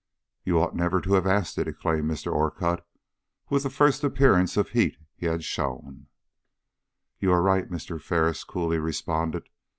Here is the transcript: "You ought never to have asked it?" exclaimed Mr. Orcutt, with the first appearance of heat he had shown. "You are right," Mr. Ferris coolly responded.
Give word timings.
"You 0.43 0.59
ought 0.59 0.75
never 0.75 0.99
to 0.99 1.13
have 1.13 1.27
asked 1.27 1.59
it?" 1.59 1.67
exclaimed 1.67 2.09
Mr. 2.09 2.33
Orcutt, 2.33 2.83
with 3.51 3.61
the 3.61 3.69
first 3.69 4.03
appearance 4.03 4.57
of 4.57 4.69
heat 4.69 4.97
he 5.13 5.27
had 5.27 5.43
shown. 5.43 6.07
"You 7.19 7.31
are 7.31 7.43
right," 7.43 7.69
Mr. 7.69 8.01
Ferris 8.01 8.43
coolly 8.43 8.79
responded. 8.79 9.47